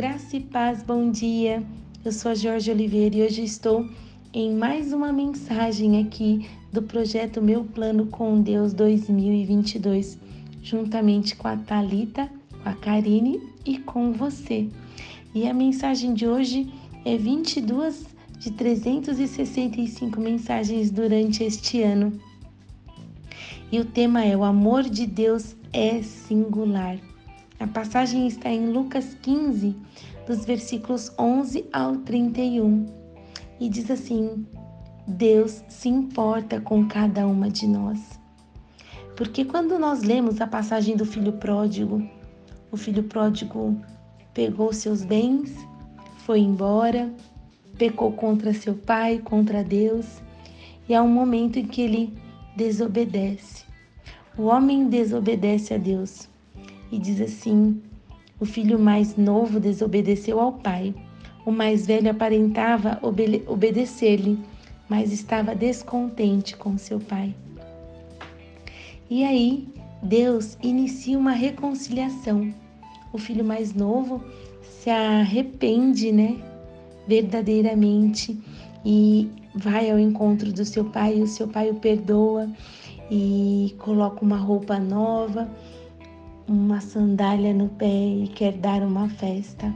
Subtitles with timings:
[0.00, 1.62] graça e paz, bom dia.
[2.02, 3.86] Eu sou a Jorge Oliveira e hoje estou
[4.32, 10.18] em mais uma mensagem aqui do projeto Meu Plano com Deus 2022,
[10.62, 12.30] juntamente com a Talita,
[12.62, 14.70] com a Karine e com você.
[15.34, 16.72] E a mensagem de hoje
[17.04, 18.06] é 22
[18.38, 22.18] de 365 mensagens durante este ano.
[23.70, 26.98] E o tema é: O amor de Deus é singular.
[27.60, 29.76] A passagem está em Lucas 15,
[30.26, 32.86] dos versículos 11 ao 31,
[33.60, 34.46] e diz assim:
[35.06, 38.18] Deus se importa com cada uma de nós.
[39.14, 42.02] Porque quando nós lemos a passagem do filho pródigo,
[42.72, 43.78] o filho pródigo
[44.32, 45.54] pegou seus bens,
[46.24, 47.12] foi embora,
[47.76, 50.06] pecou contra seu pai, contra Deus,
[50.88, 52.18] e há um momento em que ele
[52.56, 53.66] desobedece.
[54.38, 56.29] O homem desobedece a Deus
[56.90, 57.80] e diz assim:
[58.38, 60.94] O filho mais novo desobedeceu ao pai.
[61.44, 64.38] O mais velho aparentava obede obedecer-lhe,
[64.88, 67.34] mas estava descontente com seu pai.
[69.08, 69.68] E aí,
[70.02, 72.52] Deus inicia uma reconciliação.
[73.12, 74.22] O filho mais novo
[74.62, 76.36] se arrepende, né?
[77.08, 78.38] Verdadeiramente
[78.84, 82.48] e vai ao encontro do seu pai, o seu pai o perdoa
[83.10, 85.50] e coloca uma roupa nova
[86.50, 89.72] uma sandália no pé e quer dar uma festa.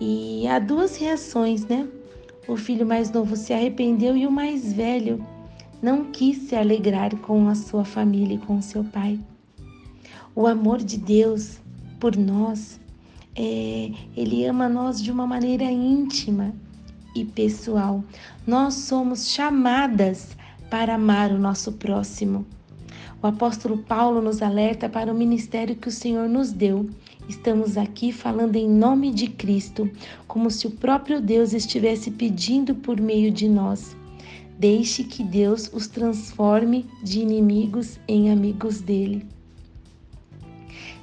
[0.00, 1.88] E há duas reações, né?
[2.46, 5.26] O filho mais novo se arrependeu e o mais velho
[5.82, 9.18] não quis se alegrar com a sua família e com seu pai.
[10.36, 11.58] O amor de Deus
[11.98, 12.80] por nós,
[13.34, 16.54] é, ele ama nós de uma maneira íntima
[17.12, 18.04] e pessoal.
[18.46, 20.36] Nós somos chamadas
[20.70, 22.46] para amar o nosso próximo.
[23.22, 26.88] O apóstolo Paulo nos alerta para o ministério que o Senhor nos deu.
[27.28, 29.90] Estamos aqui falando em nome de Cristo,
[30.26, 33.94] como se o próprio Deus estivesse pedindo por meio de nós.
[34.58, 39.26] Deixe que Deus os transforme de inimigos em amigos dele.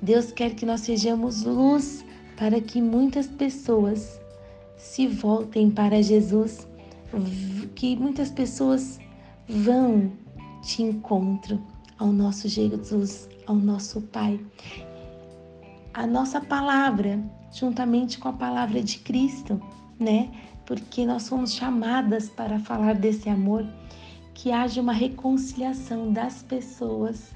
[0.00, 2.04] Deus quer que nós sejamos luz
[2.36, 4.20] para que muitas pessoas
[4.76, 6.68] se voltem para Jesus,
[7.74, 9.00] que muitas pessoas
[9.48, 10.12] vão
[10.62, 11.73] de encontro
[12.04, 14.38] ao nosso Jesus, ao nosso Pai.
[15.94, 17.18] A nossa palavra,
[17.50, 19.58] juntamente com a palavra de Cristo,
[19.98, 20.30] né?
[20.66, 23.66] Porque nós somos chamadas para falar desse amor,
[24.34, 27.34] que haja uma reconciliação das pessoas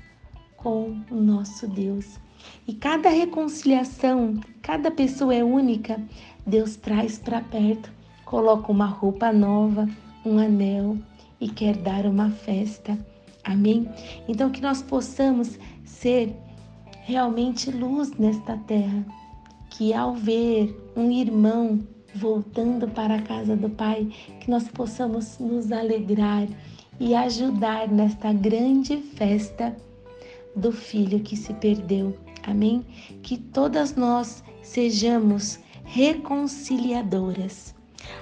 [0.58, 2.18] com o nosso Deus.
[2.66, 5.98] E cada reconciliação, cada pessoa é única,
[6.46, 7.90] Deus traz para perto,
[8.26, 9.88] coloca uma roupa nova,
[10.26, 10.98] um anel
[11.40, 12.98] e quer dar uma festa.
[13.48, 13.88] Amém?
[14.28, 16.36] Então, que nós possamos ser
[17.04, 19.06] realmente luz nesta terra,
[19.70, 21.80] que ao ver um irmão
[22.14, 24.06] voltando para a casa do Pai,
[24.40, 26.46] que nós possamos nos alegrar
[27.00, 29.74] e ajudar nesta grande festa
[30.54, 32.14] do filho que se perdeu.
[32.46, 32.84] Amém?
[33.22, 37.74] Que todas nós sejamos reconciliadoras.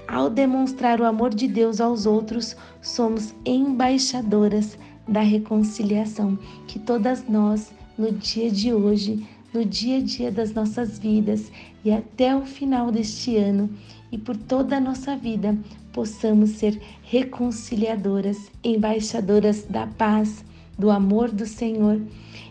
[0.07, 4.79] Ao demonstrar o amor de Deus aos outros, somos embaixadoras
[5.09, 10.99] da reconciliação, que todas nós, no dia de hoje, no dia a dia das nossas
[10.99, 11.51] vidas
[11.85, 13.71] e até o final deste ano
[14.11, 15.57] e por toda a nossa vida,
[15.93, 20.45] possamos ser reconciliadoras, embaixadoras da paz,
[20.79, 22.01] do amor do Senhor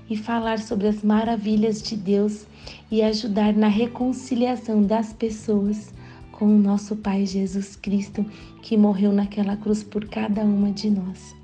[0.09, 2.47] e falar sobre as maravilhas de Deus
[2.89, 5.93] e ajudar na reconciliação das pessoas
[6.31, 8.25] com o nosso Pai Jesus Cristo,
[8.61, 11.35] que morreu naquela cruz por cada uma de nós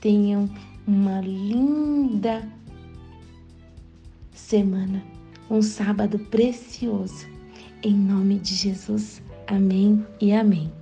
[0.00, 0.48] tenham
[0.86, 2.46] uma linda
[4.32, 5.02] semana,
[5.50, 7.26] um sábado precioso.
[7.82, 10.72] Em nome de Jesus, amém e amém.